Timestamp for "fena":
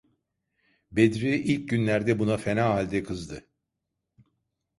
2.37-2.65